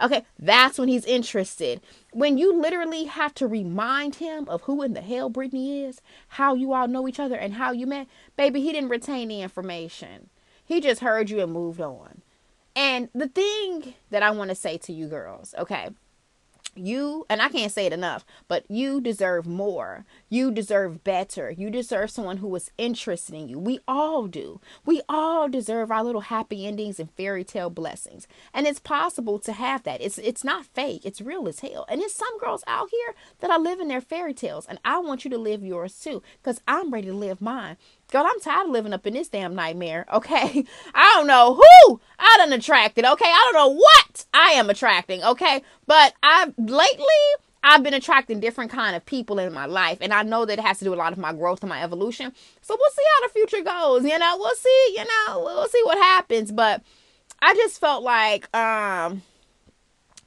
[0.01, 1.81] Okay, that's when he's interested.
[2.11, 6.53] When you literally have to remind him of who in the hell Brittany is, how
[6.53, 10.29] you all know each other, and how you met, baby, he didn't retain the information.
[10.65, 12.21] He just heard you and moved on.
[12.75, 15.89] And the thing that I want to say to you girls, okay,
[16.75, 20.05] you and I can't say it enough, but you deserve more.
[20.29, 21.51] You deserve better.
[21.51, 23.59] You deserve someone who is interested in you.
[23.59, 24.59] We all do.
[24.85, 28.27] We all deserve our little happy endings and fairy tale blessings.
[28.53, 30.01] And it's possible to have that.
[30.01, 31.05] It's it's not fake.
[31.05, 31.85] It's real as hell.
[31.89, 35.25] And there's some girls out here that are living their fairy tales and I want
[35.25, 37.77] you to live yours too cuz I'm ready to live mine.
[38.11, 40.05] Girl, I'm tired of living up in this damn nightmare.
[40.13, 40.65] Okay.
[40.93, 43.03] I don't know who I done attracted.
[43.05, 43.25] Okay.
[43.25, 45.23] I don't know what I am attracting.
[45.23, 45.61] Okay.
[45.87, 47.05] But I've lately
[47.63, 49.97] I've been attracting different kind of people in my life.
[49.99, 51.69] And I know that it has to do with a lot of my growth and
[51.69, 52.31] my evolution.
[52.61, 54.03] So we'll see how the future goes.
[54.03, 56.51] You know, we'll see, you know, we'll see what happens.
[56.51, 56.83] But
[57.41, 59.23] I just felt like um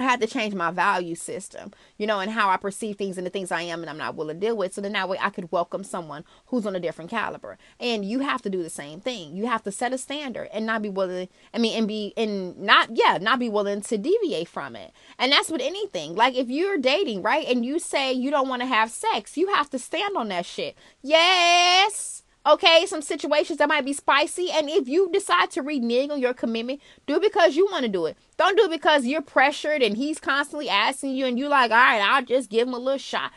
[0.01, 3.27] I had to change my value system, you know, and how I perceive things and
[3.27, 4.73] the things I am and I'm not willing to deal with.
[4.73, 7.59] So then that way I could welcome someone who's on a different caliber.
[7.81, 9.37] And you have to do the same thing.
[9.37, 12.57] You have to set a standard and not be willing, I mean, and be, and
[12.59, 14.93] not, yeah, not be willing to deviate from it.
[15.19, 16.15] And that's with anything.
[16.15, 19.53] Like if you're dating, right, and you say you don't want to have sex, you
[19.55, 20.77] have to stand on that shit.
[21.03, 22.18] Yes
[22.49, 24.51] okay, some situations that might be spicy.
[24.51, 27.89] And if you decide to renege on your commitment, do it because you want to
[27.91, 28.17] do it.
[28.37, 31.77] Don't do it because you're pressured and he's constantly asking you and you're like, all
[31.77, 33.33] right, I'll just give him a little shot.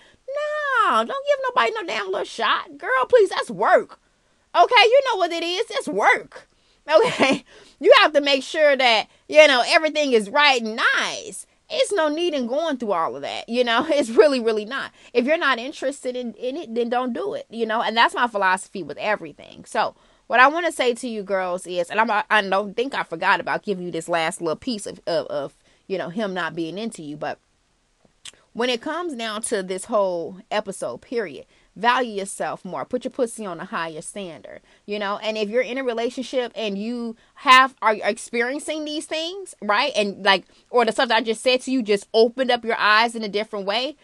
[0.88, 2.78] No, don't give nobody no damn little shot.
[2.78, 4.00] Girl, please, that's work.
[4.56, 5.66] Okay, you know what it is.
[5.70, 6.48] It's work.
[6.92, 7.46] Okay.
[7.80, 11.46] You have to make sure that, you know, everything is right and nice.
[11.72, 13.48] It's no need in going through all of that.
[13.48, 14.92] You know, it's really, really not.
[15.14, 17.48] If you're not interested in, in it, then don't do it.
[17.50, 19.66] You know, and that's my philosophy with everything.
[19.66, 19.96] So,
[20.28, 23.04] what I want to say to you girls is, and I'm, I don't think I
[23.04, 25.54] forgot about giving you this last little piece of, of, of
[25.88, 27.38] you know, him not being into you, but
[28.54, 32.86] when it comes down to this whole episode, period, value yourself more.
[32.86, 35.18] Put your pussy on a higher standard, you know.
[35.18, 39.92] And if you're in a relationship and you have are experiencing these things, right?
[39.96, 42.78] And like, or the stuff that I just said to you just opened up your
[42.78, 43.96] eyes in a different way,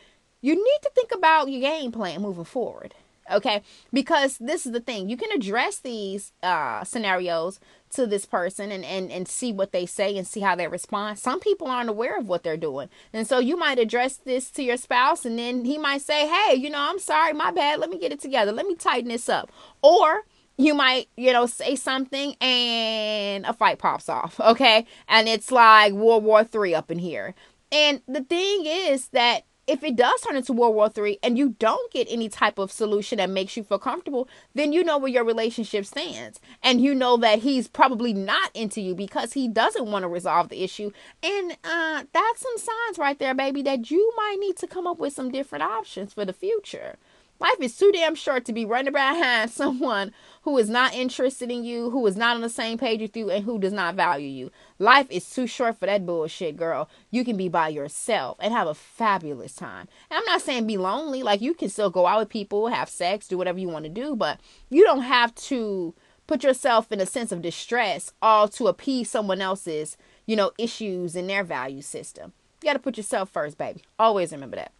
[0.41, 2.93] you need to think about your game plan moving forward
[3.31, 3.61] okay?
[3.93, 5.09] Because this is the thing.
[5.09, 7.59] You can address these uh, scenarios
[7.91, 11.17] to this person and, and and see what they say and see how they respond.
[11.17, 12.89] Some people aren't aware of what they're doing.
[13.13, 16.55] And so you might address this to your spouse and then he might say hey
[16.55, 19.29] you know i'm sorry my bad let me get it together let me tighten this
[19.29, 19.51] up.
[19.81, 20.25] Or
[20.57, 24.85] you might, you know, say something and a fight pops off, okay?
[25.07, 27.35] And it's like World War Three up in here.
[27.71, 31.55] And the thing is that if it does turn into World War Three and you
[31.59, 35.11] don't get any type of solution that makes you feel comfortable, then you know where
[35.11, 36.39] your relationship stands.
[36.63, 40.49] And you know that he's probably not into you because he doesn't want to resolve
[40.49, 40.91] the issue.
[41.21, 44.99] And uh, that's some signs right there, baby, that you might need to come up
[44.99, 46.95] with some different options for the future.
[47.39, 51.63] Life is too damn short to be running behind someone who is not interested in
[51.63, 54.27] you, who is not on the same page with you, and who does not value
[54.27, 54.51] you.
[54.79, 56.89] Life is too short for that bullshit, girl.
[57.11, 59.87] You can be by yourself and have a fabulous time.
[60.09, 61.21] And I'm not saying be lonely.
[61.21, 63.89] Like, you can still go out with people, have sex, do whatever you want to
[63.89, 65.93] do, but you don't have to
[66.25, 71.15] put yourself in a sense of distress all to appease someone else's, you know, issues
[71.15, 72.33] in their value system.
[72.61, 73.83] You got to put yourself first, baby.
[73.99, 74.71] Always remember that.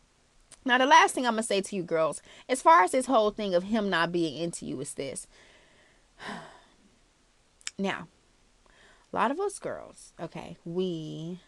[0.67, 3.05] Now, the last thing I'm going to say to you girls, as far as this
[3.05, 5.27] whole thing of him not being into you, is this.
[7.79, 8.07] Now,
[9.13, 11.39] a lot of us girls, okay, we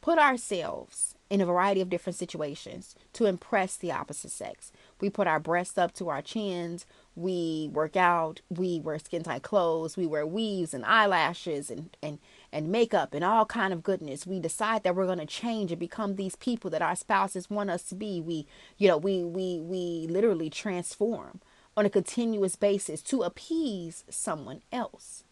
[0.00, 4.70] put ourselves in a variety of different situations to impress the opposite sex.
[5.00, 6.86] We put our breasts up to our chins.
[7.16, 8.40] We work out.
[8.48, 9.96] We wear skin tight clothes.
[9.96, 12.20] We wear weaves and eyelashes and, and,
[12.52, 14.26] and makeup and all kind of goodness.
[14.26, 17.70] We decide that we're going to change and become these people that our spouses want
[17.70, 18.20] us to be.
[18.20, 21.40] We, you know, we, we, we literally transform
[21.76, 25.24] on a continuous basis to appease someone else.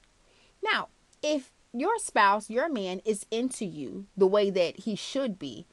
[0.62, 0.88] Now,
[1.22, 5.66] if your spouse, your man is into you the way that he should be,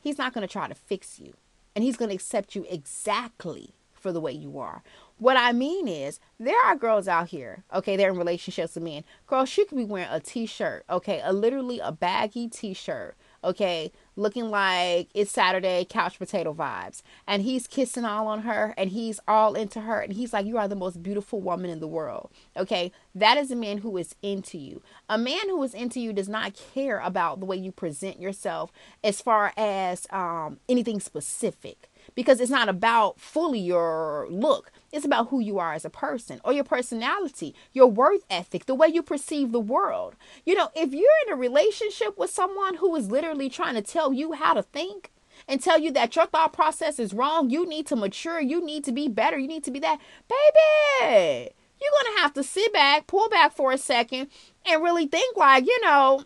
[0.00, 1.34] he's not going to try to fix you.
[1.74, 4.82] And he's going to accept you exactly for the way you are.
[5.18, 9.04] What I mean is, there are girls out here, okay, they're in relationships with men.
[9.28, 13.16] Girls, she could be wearing a t shirt, okay, a literally a baggy t shirt,
[13.44, 17.02] okay, looking like it's Saturday couch potato vibes.
[17.28, 20.00] And he's kissing all on her and he's all into her.
[20.00, 22.90] And he's like, You are the most beautiful woman in the world, okay?
[23.14, 24.82] That is a man who is into you.
[25.08, 28.72] A man who is into you does not care about the way you present yourself
[29.04, 34.70] as far as um, anything specific because it's not about fully your look.
[34.94, 38.76] It's about who you are as a person or your personality, your worth ethic, the
[38.76, 40.14] way you perceive the world.
[40.46, 44.12] You know, if you're in a relationship with someone who is literally trying to tell
[44.12, 45.10] you how to think,
[45.48, 48.84] and tell you that your thought process is wrong, you need to mature, you need
[48.84, 52.72] to be better, you need to be that, baby, you're going to have to sit
[52.72, 54.28] back, pull back for a second,
[54.64, 56.22] and really think like, you know,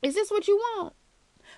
[0.00, 0.94] is this what you want?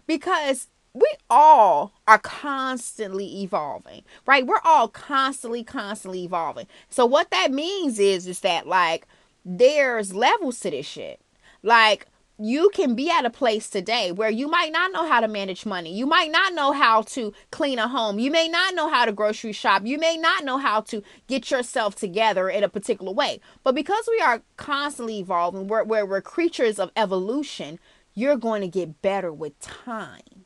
[0.06, 4.46] Because we all are constantly evolving, right?
[4.46, 6.66] We're all constantly, constantly evolving.
[6.88, 9.06] So what that means is, is that like
[9.44, 11.20] there's levels to this shit.
[11.62, 12.06] Like
[12.38, 15.66] you can be at a place today where you might not know how to manage
[15.66, 15.94] money.
[15.94, 18.18] You might not know how to clean a home.
[18.18, 19.82] You may not know how to grocery shop.
[19.84, 23.40] You may not know how to get yourself together in a particular way.
[23.62, 27.78] But because we are constantly evolving, we're, we're, we're creatures of evolution,
[28.14, 30.39] you're going to get better with time.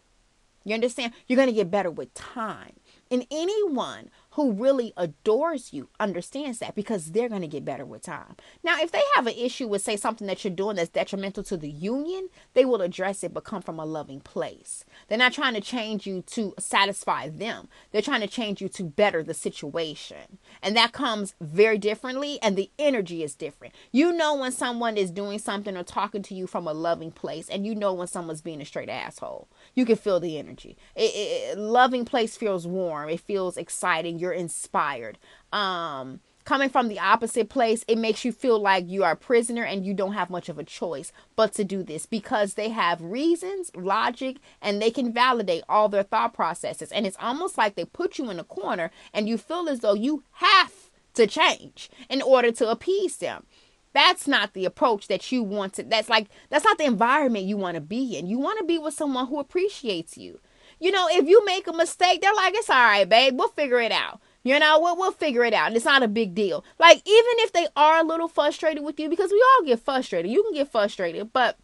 [0.65, 1.13] You understand?
[1.27, 2.75] You're going to get better with time.
[3.11, 8.03] And anyone who really adores you understands that because they're going to get better with
[8.03, 8.35] time.
[8.65, 11.57] Now, if they have an issue with, say, something that you're doing that's detrimental to
[11.57, 14.85] the union, they will address it but come from a loving place.
[15.07, 18.83] They're not trying to change you to satisfy them, they're trying to change you to
[18.83, 20.39] better the situation.
[20.63, 23.75] And that comes very differently, and the energy is different.
[23.93, 27.49] You know when someone is doing something or talking to you from a loving place,
[27.49, 29.47] and you know when someone's being a straight asshole.
[29.75, 30.77] You can feel the energy.
[30.97, 35.19] It, it, loving place feels warm, it feels exciting you're inspired.
[35.53, 39.65] Um, coming from the opposite place, it makes you feel like you are a prisoner
[39.65, 43.03] and you don't have much of a choice but to do this because they have
[43.03, 46.91] reasons, logic, and they can validate all their thought processes.
[46.91, 49.95] And it's almost like they put you in a corner and you feel as though
[49.95, 50.73] you have
[51.13, 53.45] to change in order to appease them.
[53.93, 55.83] That's not the approach that you want to.
[55.83, 58.27] That's like, that's not the environment you want to be in.
[58.27, 60.41] You want to be with someone who appreciates you.
[60.81, 63.39] You know, if you make a mistake, they're like, it's all right, babe.
[63.39, 64.21] We'll figure it out.
[64.43, 65.75] You know, we'll, we'll figure it out.
[65.75, 66.65] It's not a big deal.
[66.79, 70.31] Like, even if they are a little frustrated with you, because we all get frustrated.
[70.31, 71.57] You can get frustrated, but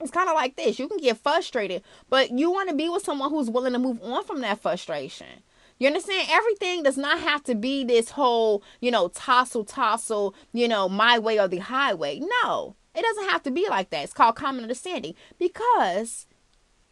[0.00, 0.78] it's kind of like this.
[0.78, 4.00] You can get frustrated, but you want to be with someone who's willing to move
[4.02, 5.42] on from that frustration.
[5.78, 6.28] You understand?
[6.30, 11.18] Everything does not have to be this whole, you know, tossle, tossle, you know, my
[11.18, 12.20] way or the highway.
[12.44, 14.04] No, it doesn't have to be like that.
[14.04, 16.26] It's called common understanding because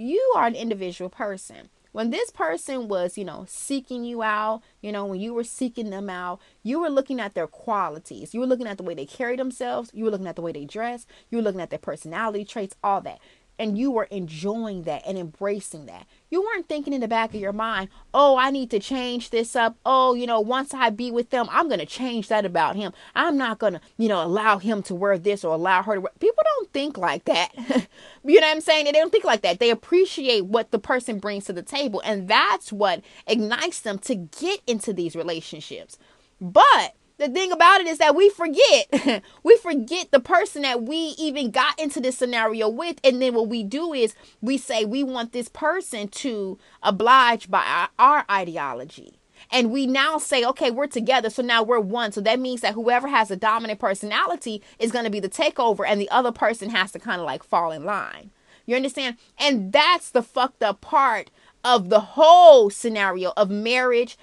[0.00, 1.68] you are an individual person.
[1.92, 5.90] When this person was, you know, seeking you out, you know, when you were seeking
[5.90, 8.32] them out, you were looking at their qualities.
[8.32, 9.90] You were looking at the way they carry themselves.
[9.92, 11.04] You were looking at the way they dress.
[11.28, 13.18] You were looking at their personality traits, all that
[13.60, 16.06] and you were enjoying that and embracing that.
[16.30, 19.54] You weren't thinking in the back of your mind, oh, I need to change this
[19.54, 19.76] up.
[19.84, 22.92] Oh, you know, once I be with them, I'm going to change that about him.
[23.14, 26.00] I'm not going to, you know, allow him to wear this or allow her to
[26.00, 26.12] wear.
[26.20, 27.50] People don't think like that.
[28.24, 28.86] you know what I'm saying?
[28.86, 29.58] They don't think like that.
[29.58, 32.00] They appreciate what the person brings to the table.
[32.02, 35.98] And that's what ignites them to get into these relationships.
[36.40, 39.22] But the thing about it is that we forget.
[39.42, 42.98] we forget the person that we even got into this scenario with.
[43.04, 47.62] And then what we do is we say we want this person to oblige by
[47.62, 49.18] our, our ideology.
[49.52, 51.28] And we now say, okay, we're together.
[51.28, 52.12] So now we're one.
[52.12, 55.84] So that means that whoever has a dominant personality is going to be the takeover,
[55.86, 58.30] and the other person has to kind of like fall in line.
[58.64, 59.16] You understand?
[59.38, 61.30] And that's the fucked up part
[61.64, 64.16] of the whole scenario of marriage,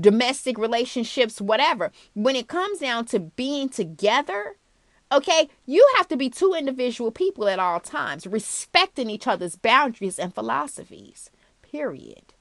[0.00, 1.90] domestic relationships, whatever.
[2.14, 4.56] When it comes down to being together,
[5.10, 10.18] okay, you have to be two individual people at all times, respecting each other's boundaries
[10.18, 11.30] and philosophies.
[11.62, 12.32] Period.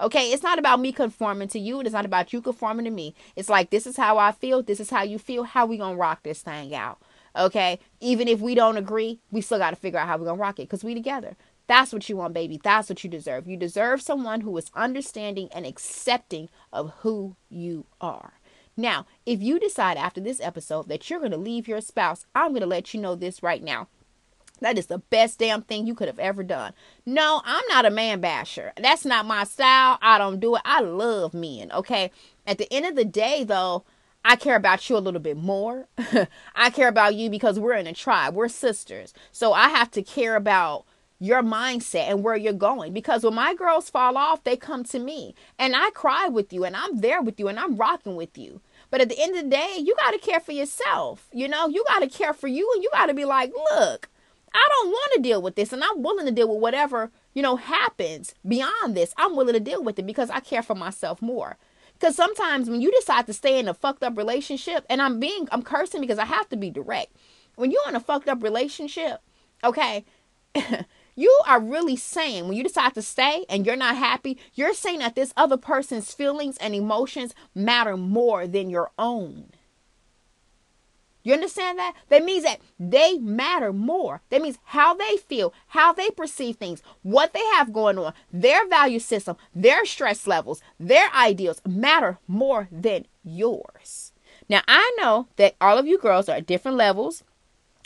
[0.00, 1.80] Okay, it's not about me conforming to you.
[1.80, 3.14] It's not about you conforming to me.
[3.34, 4.62] It's like this is how I feel.
[4.62, 5.42] This is how you feel.
[5.42, 6.98] How we gonna rock this thing out?
[7.34, 10.40] Okay, even if we don't agree, we still got to figure out how we're gonna
[10.40, 11.36] rock it because we together.
[11.68, 12.58] That's what you want, baby.
[12.62, 13.46] That's what you deserve.
[13.46, 18.32] You deserve someone who is understanding and accepting of who you are.
[18.76, 22.50] Now, if you decide after this episode that you're going to leave your spouse, I'm
[22.50, 23.88] going to let you know this right now.
[24.60, 26.72] That is the best damn thing you could have ever done.
[27.06, 28.72] No, I'm not a man basher.
[28.76, 29.98] That's not my style.
[30.00, 30.62] I don't do it.
[30.64, 32.10] I love men, okay?
[32.46, 33.84] At the end of the day, though,
[34.24, 35.86] I care about you a little bit more.
[36.54, 38.34] I care about you because we're in a tribe.
[38.34, 39.14] We're sisters.
[39.32, 40.84] So I have to care about
[41.20, 42.92] your mindset and where you're going.
[42.92, 46.64] Because when my girls fall off, they come to me and I cry with you
[46.64, 48.60] and I'm there with you and I'm rocking with you.
[48.90, 51.28] But at the end of the day, you got to care for yourself.
[51.32, 54.08] You know, you got to care for you and you got to be like, look,
[54.54, 57.42] I don't want to deal with this and I'm willing to deal with whatever, you
[57.42, 59.12] know, happens beyond this.
[59.16, 61.58] I'm willing to deal with it because I care for myself more.
[61.98, 65.48] Because sometimes when you decide to stay in a fucked up relationship, and I'm being,
[65.50, 67.12] I'm cursing because I have to be direct.
[67.56, 69.20] When you're in a fucked up relationship,
[69.64, 70.04] okay,
[71.18, 75.00] you are really saying when you decide to stay and you're not happy, you're saying
[75.00, 79.50] that this other person's feelings and emotions matter more than your own.
[81.24, 81.94] You understand that?
[82.08, 84.22] That means that they matter more.
[84.30, 88.68] That means how they feel, how they perceive things, what they have going on, their
[88.68, 94.12] value system, their stress levels, their ideals matter more than yours.
[94.48, 97.24] Now, I know that all of you girls are at different levels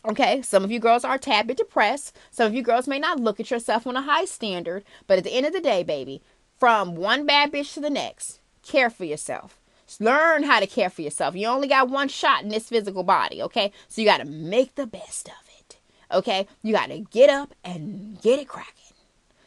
[0.05, 2.17] Okay, some of you girls are a tad bit depressed.
[2.33, 5.25] Some of you girls may not look at yourself on a high standard, but at
[5.25, 6.21] the end of the day, baby,
[6.59, 9.61] from one bad bitch to the next, care for yourself.
[10.01, 11.37] Learn how to care for yourself.
[11.37, 13.73] You only got one shot in this physical body, okay?
[13.89, 15.77] So you got to make the best of it,
[16.11, 16.49] okay?
[16.63, 18.97] You got to get up and get it cracking.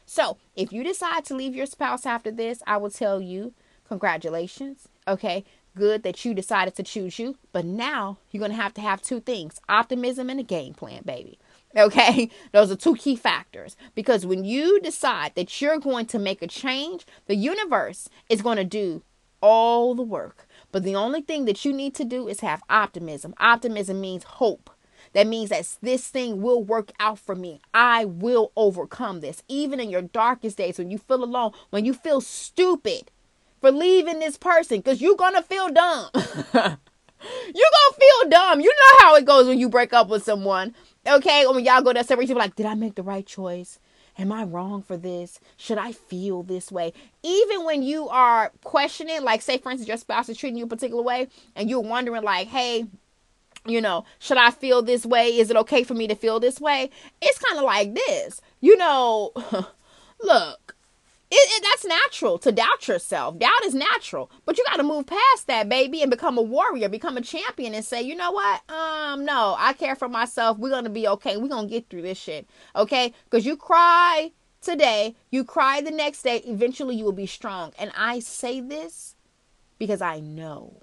[0.05, 3.53] So if you decide to leave your spouse after this, I will tell you,
[3.87, 5.43] congratulations, okay?
[5.75, 7.37] Good that you decided to choose you.
[7.51, 11.03] But now you're going to have to have two things optimism and a game plan,
[11.05, 11.37] baby.
[11.75, 16.41] Okay, those are two key factors because when you decide that you're going to make
[16.41, 19.03] a change, the universe is going to do
[19.41, 20.47] all the work.
[20.71, 23.33] But the only thing that you need to do is have optimism.
[23.39, 24.69] Optimism means hope.
[25.13, 27.61] That means that this thing will work out for me.
[27.73, 29.43] I will overcome this.
[29.47, 33.11] Even in your darkest days, when you feel alone, when you feel stupid,
[33.65, 36.07] for leaving this person because you're gonna feel dumb.
[36.13, 36.77] you're gonna
[37.97, 38.61] feel dumb.
[38.61, 40.75] You know how it goes when you break up with someone.
[41.07, 43.79] Okay, when y'all go to separate, you like, did I make the right choice?
[44.19, 45.39] Am I wrong for this?
[45.57, 46.93] Should I feel this way?
[47.23, 50.67] Even when you are questioning, like say for instance, your spouse is treating you a
[50.67, 52.85] particular way, and you're wondering, like, hey,
[53.65, 55.39] you know, should I feel this way?
[55.39, 56.91] Is it okay for me to feel this way?
[57.19, 58.41] It's kind of like this.
[58.61, 59.31] You know,
[60.21, 60.74] look,
[61.85, 63.39] natural to doubt yourself.
[63.39, 66.89] Doubt is natural, but you got to move past that, baby, and become a warrior,
[66.89, 68.69] become a champion, and say, you know what?
[68.69, 70.57] Um, no, I care for myself.
[70.57, 71.37] We're gonna be okay.
[71.37, 73.13] We're gonna get through this shit, okay?
[73.25, 74.31] Because you cry
[74.61, 76.37] today, you cry the next day.
[76.45, 77.71] Eventually, you will be strong.
[77.77, 79.15] And I say this
[79.77, 80.77] because I know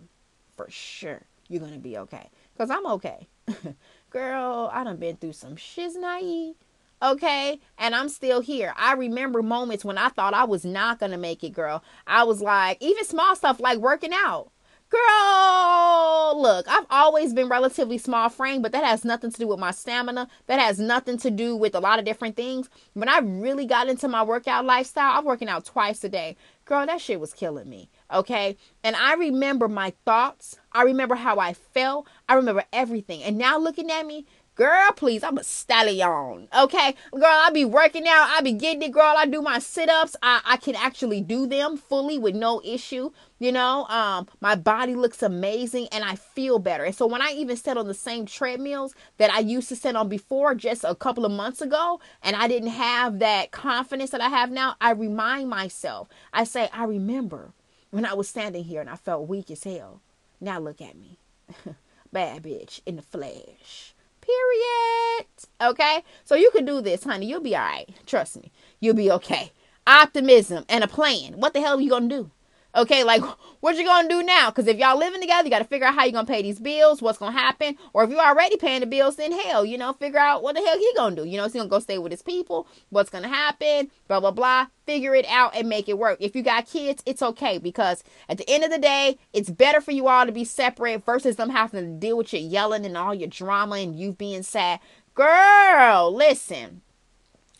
[0.56, 2.30] for sure you're gonna be okay.
[2.56, 3.28] Cause I'm okay.
[4.10, 6.54] Girl, I done been through some shiznai.
[7.02, 7.58] Okay.
[7.78, 8.72] And I'm still here.
[8.76, 11.82] I remember moments when I thought I was not gonna make it, girl.
[12.06, 14.52] I was like, even small stuff like working out.
[14.92, 19.58] Girl, look, I've always been relatively small frame, but that has nothing to do with
[19.58, 20.28] my stamina.
[20.48, 22.68] That has nothing to do with a lot of different things.
[22.92, 26.36] When I really got into my workout lifestyle, I'm working out twice a day.
[26.66, 27.88] Girl, that shit was killing me.
[28.12, 28.58] Okay.
[28.84, 30.58] And I remember my thoughts.
[30.72, 32.06] I remember how I felt.
[32.28, 33.22] I remember everything.
[33.22, 36.46] And now looking at me, Girl, please, I'm a stallion.
[36.56, 36.94] Okay?
[37.10, 38.28] Girl, I be working out.
[38.36, 39.14] I be getting it, girl.
[39.16, 40.14] I do my sit-ups.
[40.22, 43.12] I, I can actually do them fully with no issue.
[43.38, 46.84] You know, um, my body looks amazing and I feel better.
[46.84, 49.96] And so when I even sit on the same treadmills that I used to sit
[49.96, 54.20] on before just a couple of months ago, and I didn't have that confidence that
[54.20, 56.08] I have now, I remind myself.
[56.30, 57.52] I say, I remember
[57.90, 60.02] when I was standing here and I felt weak as hell.
[60.42, 61.16] Now look at me.
[62.12, 63.91] Bad bitch in the flesh.
[64.22, 65.26] Period.
[65.60, 66.02] Okay?
[66.24, 67.26] So you can do this, honey.
[67.26, 67.88] You'll be all right.
[68.06, 68.50] Trust me.
[68.80, 69.52] You'll be okay.
[69.86, 71.34] Optimism and a plan.
[71.34, 72.30] What the hell are you going to do?
[72.74, 73.22] Okay, like
[73.60, 74.50] what you gonna do now?
[74.50, 76.58] Because if y'all living together, you got to figure out how you gonna pay these
[76.58, 79.92] bills, what's gonna happen, or if you're already paying the bills, then hell, you know,
[79.92, 81.24] figure out what the hell he gonna do.
[81.24, 82.66] You know, is he gonna go stay with his people?
[82.88, 83.90] What's gonna happen?
[84.08, 84.68] Blah blah blah.
[84.86, 86.16] Figure it out and make it work.
[86.18, 89.82] If you got kids, it's okay because at the end of the day, it's better
[89.82, 92.96] for you all to be separate versus them having to deal with your yelling and
[92.96, 94.80] all your drama and you being sad.
[95.14, 96.80] Girl, listen.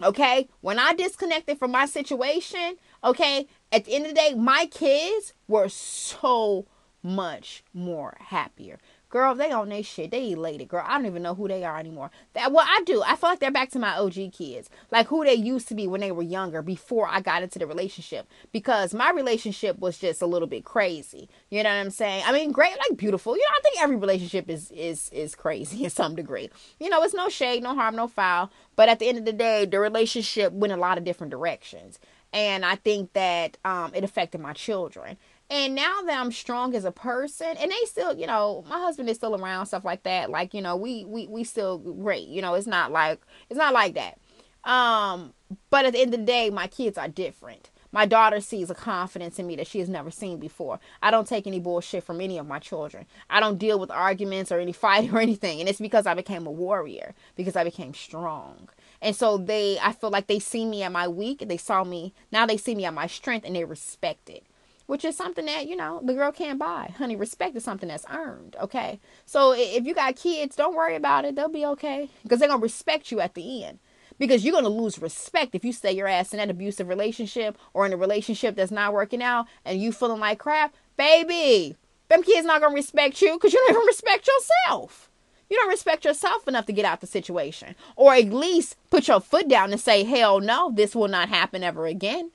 [0.03, 4.67] Okay, when I disconnected from my situation, okay, at the end of the day, my
[4.67, 6.67] kids were so
[7.03, 8.79] much more happier.
[9.13, 10.11] Girl, they on their shit.
[10.11, 10.83] They elated, girl.
[10.87, 12.11] I don't even know who they are anymore.
[12.33, 13.03] That well, I do.
[13.07, 15.87] I feel like they're back to my OG kids, like who they used to be
[15.87, 18.27] when they were younger, before I got into the relationship.
[18.53, 21.29] Because my relationship was just a little bit crazy.
[21.51, 22.25] You know what I'm saying?
[22.27, 23.37] I mean, great, like beautiful.
[23.37, 26.49] You know, I think every relationship is is is crazy in some degree.
[26.81, 28.51] You know, it's no shade, no harm, no foul.
[28.77, 31.99] But at the end of the day, the relationship went a lot of different directions
[32.33, 35.19] and I think that um, it affected my children.
[35.53, 39.11] And now that I'm strong as a person, and they still, you know, my husband
[39.11, 40.31] is still around, stuff like that.
[40.31, 42.27] Like, you know, we we we still great.
[42.27, 44.19] You know, it's not like it's not like that.
[44.65, 45.35] Um,
[45.69, 47.69] but at the end of the day, my kids are different.
[47.95, 50.81] My daughter sees a confidence in me that she has never seen before.
[51.03, 53.05] I don't take any bullshit from any of my children.
[53.29, 55.61] I don't deal with arguments or any fight or anything.
[55.61, 58.71] And it's because I became a warrior, because I became strong.
[59.03, 61.47] And so they, I feel like they see me at my weak.
[61.47, 64.47] They saw me, now they see me at my strength and they respect it.
[64.87, 66.93] Which is something that, you know, the girl can't buy.
[66.99, 69.01] Honey, respect is something that's earned, okay?
[69.25, 71.37] So if you got kids, don't worry about it.
[71.37, 72.11] They'll be okay.
[72.23, 73.79] Because they're to respect you at the end
[74.19, 77.87] because you're to lose respect if you stay your ass in that abusive relationship or
[77.87, 81.77] in a relationship that's not working out and you feeling like crap, baby.
[82.09, 85.11] Them kids not to respect you because you don't even respect yourself.
[85.51, 87.75] You don't respect yourself enough to get out the situation.
[87.97, 91.63] Or at least put your foot down and say, hell no, this will not happen
[91.63, 92.31] ever again.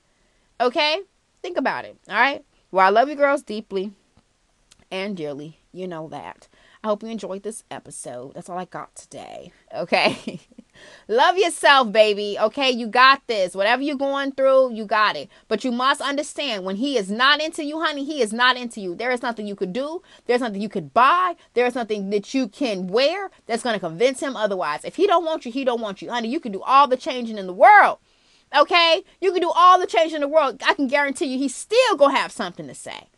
[0.60, 1.00] Okay?
[1.42, 1.96] Think about it.
[2.08, 2.44] All right?
[2.70, 3.92] Well, I love you girls deeply
[4.90, 5.60] and dearly.
[5.72, 6.48] You know that.
[6.82, 8.34] I hope you enjoyed this episode.
[8.34, 9.52] That's all I got today.
[9.74, 10.40] Okay?
[11.08, 12.36] Love yourself, baby.
[12.40, 13.54] Okay, you got this.
[13.54, 15.28] Whatever you're going through, you got it.
[15.48, 18.80] But you must understand when he is not into you, honey, he is not into
[18.80, 18.94] you.
[18.94, 20.02] There is nothing you could do.
[20.26, 21.34] There's nothing you could buy.
[21.54, 24.84] There's nothing that you can wear that's going to convince him otherwise.
[24.84, 26.10] If he don't want you, he don't want you.
[26.10, 27.98] Honey, you can do all the changing in the world.
[28.56, 29.02] Okay?
[29.20, 30.62] You can do all the change in the world.
[30.66, 33.08] I can guarantee you he's still going to have something to say.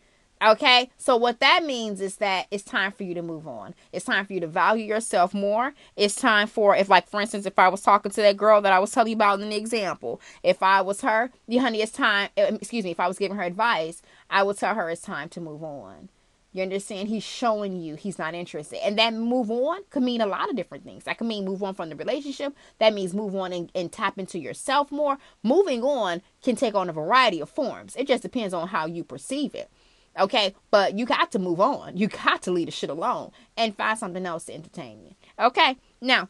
[0.43, 3.75] Okay, so what that means is that it's time for you to move on.
[3.93, 5.75] It's time for you to value yourself more.
[5.97, 8.73] It's time for, if, like, for instance, if I was talking to that girl that
[8.73, 12.31] I was telling you about in the example, if I was her, honey, it's time,
[12.39, 14.01] uh, excuse me, if I was giving her advice,
[14.31, 16.09] I would tell her it's time to move on.
[16.53, 17.09] You understand?
[17.09, 18.85] He's showing you he's not interested.
[18.85, 21.05] And that move on could mean a lot of different things.
[21.05, 22.55] That could mean move on from the relationship.
[22.79, 25.19] That means move on and, and tap into yourself more.
[25.45, 27.95] Moving on can take on a variety of forms.
[27.95, 29.71] It just depends on how you perceive it.
[30.19, 31.97] Okay, but you got to move on.
[31.97, 35.15] You got to leave the shit alone and find something else to entertain you.
[35.39, 36.29] Okay, now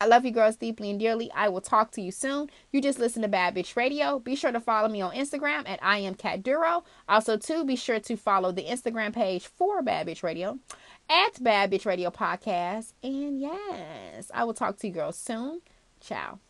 [0.00, 1.30] I love you girls deeply and dearly.
[1.34, 2.50] I will talk to you soon.
[2.70, 4.18] You just listen to Bad Bitch Radio.
[4.18, 6.84] Be sure to follow me on Instagram at I am Cat Duro.
[7.08, 10.58] Also, too, be sure to follow the Instagram page for Bad Bitch Radio
[11.08, 12.92] at Bad Bitch Radio Podcast.
[13.02, 15.60] And yes, I will talk to you girls soon.
[16.00, 16.40] Ciao.